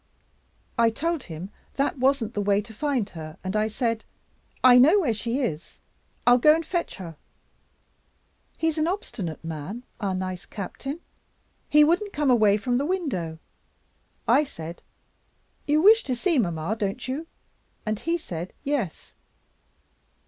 [0.79, 4.03] I told him that wasn't the way to find her, and I said,
[4.63, 5.79] 'I know where she is;
[6.25, 7.17] I'll go and fetch her.'
[8.57, 11.01] He's an obstinate man, our nice Captain.
[11.69, 13.37] He wouldn't come away from the window.
[14.27, 14.81] I said,
[15.67, 17.27] 'You wish to see mamma, don't you?'
[17.85, 19.13] And he said 'Yes.